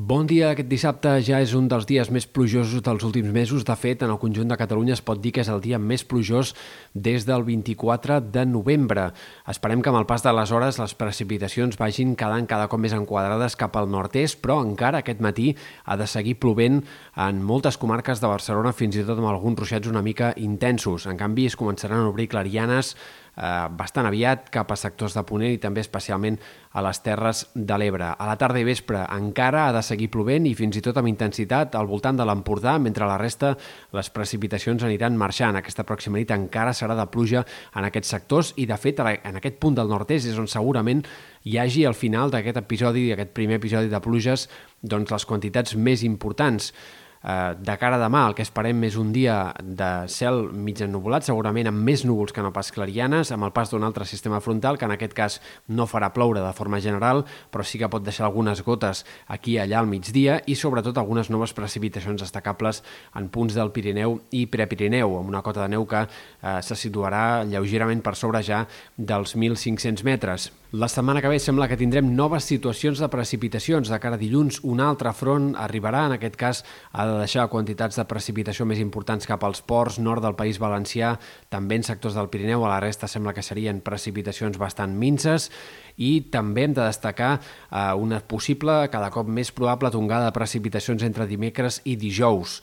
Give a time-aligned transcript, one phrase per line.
[0.00, 0.54] Bon dia.
[0.54, 3.66] Aquest dissabte ja és un dels dies més plujosos dels últims mesos.
[3.68, 6.06] De fet, en el conjunt de Catalunya es pot dir que és el dia més
[6.08, 6.54] plujós
[6.94, 9.10] des del 24 de novembre.
[9.52, 12.96] Esperem que amb el pas de les hores les precipitacions vagin quedant cada cop més
[12.96, 15.50] enquadrades cap al nord-est, però encara aquest matí
[15.84, 16.80] ha de seguir plovent
[17.20, 21.10] en moltes comarques de Barcelona, fins i tot amb alguns ruixats una mica intensos.
[21.12, 22.96] En canvi, es començaran a obrir clarianes
[23.40, 26.36] eh, bastant aviat cap a sectors de Ponent i també especialment
[26.70, 28.12] a les Terres de l'Ebre.
[28.12, 31.10] A la tarda i vespre encara ha de seguir plovent i fins i tot amb
[31.10, 33.56] intensitat al voltant de l'Empordà, mentre la resta
[33.96, 35.58] les precipitacions aniran marxant.
[35.58, 37.44] Aquesta pròxima nit encara serà de pluja
[37.74, 41.02] en aquests sectors i, de fet, en aquest punt del nord-est és on segurament
[41.48, 44.48] hi hagi al final d'aquest episodi, d'aquest primer episodi de pluges,
[44.82, 46.74] doncs les quantitats més importants.
[47.22, 51.26] Eh, de cara a demà el que esperem és un dia de cel mig ennubulat,
[51.26, 54.78] segurament amb més núvols que no pas clarianes, amb el pas d'un altre sistema frontal
[54.80, 58.24] que en aquest cas no farà ploure de forma general, però sí que pot deixar
[58.24, 62.80] algunes gotes aquí i allà al migdia i sobretot algunes noves precipitacions destacables
[63.18, 67.44] en punts del Pirineu i Prepirineu, amb una cota de neu que eh, se situarà
[67.44, 68.64] lleugerament per sobre ja
[68.96, 70.50] dels 1.500 metres.
[70.72, 73.88] La setmana que ve sembla que tindrem noves situacions de precipitacions.
[73.90, 76.60] De cara a dilluns, un altre front arribarà, en aquest cas
[76.92, 81.14] ha de deixar quantitats de precipitació més importants cap als ports nord del País Valencià,
[81.52, 85.50] també en sectors del Pirineu, a la resta sembla que serien precipitacions bastant minces.
[86.00, 91.02] I també hem de destacar eh, una possible, cada cop més probable, tongada de precipitacions
[91.06, 92.60] entre dimecres i dijous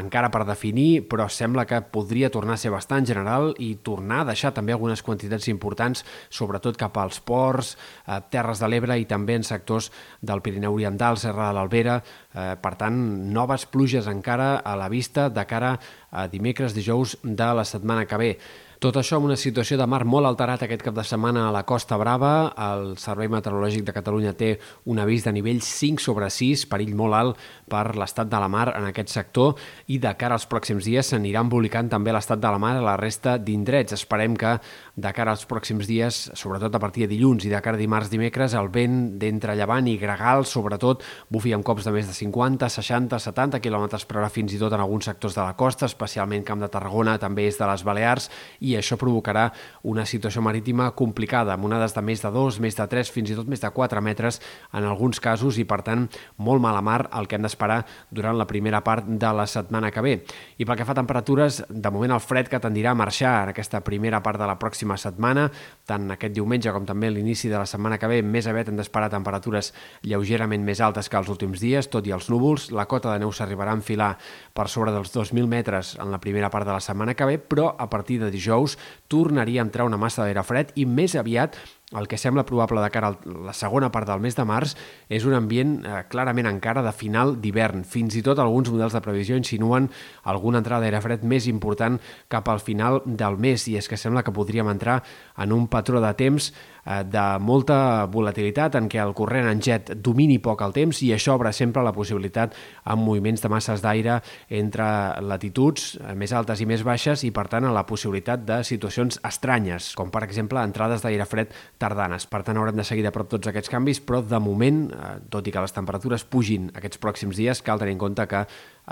[0.00, 4.28] encara per definir, però sembla que podria tornar a ser bastant general i tornar a
[4.30, 9.36] deixar també algunes quantitats importants, sobretot cap als ports, eh, Terres de l'Ebre i també
[9.36, 12.02] en sectors del Pirineu Oriental, Serra de l'Albera.
[12.34, 12.96] Eh, per tant,
[13.32, 15.78] noves pluges encara a la vista de cara
[16.10, 18.38] a dimecres, dijous de la setmana que ve.
[18.76, 21.62] Tot això amb una situació de mar molt alterat aquest cap de setmana a la
[21.64, 22.52] Costa Brava.
[22.60, 24.50] El Servei Meteorològic de Catalunya té
[24.92, 27.40] un avís de nivell 5 sobre 6, perill molt alt
[27.72, 29.54] per l'estat de la mar en aquest sector
[29.88, 32.98] i de cara als pròxims dies s'anirà embolicant també l'estat de la mar a la
[33.00, 33.96] resta d'indrets.
[33.96, 34.58] Esperem que
[34.92, 38.12] de cara als pròxims dies, sobretot a partir de dilluns i de cara a dimarts,
[38.12, 41.00] dimecres, el vent d'entre llevant i gregal, sobretot,
[41.32, 44.76] bufi amb cops de més de 50, 60, 70 km per hora fins i tot
[44.76, 48.28] en alguns sectors de la costa, especialment Camp de Tarragona, també és de les Balears,
[48.66, 49.46] i això provocarà
[49.86, 53.36] una situació marítima complicada, amb onades de més de 2, més de 3, fins i
[53.38, 54.40] tot més de 4 metres
[54.74, 56.06] en alguns casos i, per tant,
[56.42, 60.02] molt mala mar el que hem d'esperar durant la primera part de la setmana que
[60.02, 60.16] ve.
[60.58, 63.52] I pel que fa a temperatures, de moment el fred que tendirà a marxar en
[63.54, 65.46] aquesta primera part de la pròxima setmana,
[65.86, 69.12] tant aquest diumenge com també l'inici de la setmana que ve, més aviat hem d'esperar
[69.12, 69.72] temperatures
[70.02, 72.70] lleugerament més altes que els últims dies, tot i els núvols.
[72.74, 74.12] La cota de neu s'arribarà a enfilar
[74.56, 77.70] per sobre dels 2.000 metres en la primera part de la setmana que ve, però
[77.78, 78.78] a partir de dijous dijous
[79.08, 81.56] tornaria a entrar una massa d'aire fred i més aviat
[81.94, 84.72] el que sembla probable de cara a la segona part del mes de març
[85.08, 87.84] és un ambient eh, clarament encara de final d'hivern.
[87.86, 89.86] Fins i tot alguns models de previsió insinuen
[90.24, 94.24] alguna entrada d'aire fred més important cap al final del mes i és que sembla
[94.26, 95.04] que podríem entrar
[95.38, 96.50] en un patró de temps
[96.86, 101.34] de molta volatilitat en què el corrent en jet domini poc el temps i això
[101.34, 102.54] obre sempre la possibilitat
[102.84, 104.86] amb moviments de masses d'aire entre
[105.26, 109.20] latituds eh, més altes i més baixes i per tant a la possibilitat de situacions
[109.26, 112.28] estranyes, com per exemple entrades d'aire fred tardanes.
[112.30, 115.46] Per tant, haurem de seguir de prop tots aquests canvis, però de moment, eh, tot
[115.46, 118.44] i que les temperatures pugin aquests pròxims dies, cal tenir en compte que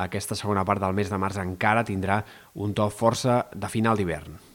[0.06, 2.22] aquesta segona part del mes de març encara tindrà
[2.54, 4.53] un to força de final d'hivern.